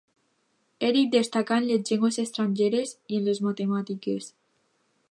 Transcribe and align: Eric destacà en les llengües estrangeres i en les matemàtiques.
Eric 0.87 1.11
destacà 1.15 1.59
en 1.63 1.67
les 1.73 1.85
llengües 1.91 2.17
estrangeres 2.25 2.95
i 3.13 3.21
en 3.21 3.31
les 3.31 3.45
matemàtiques. 3.51 4.33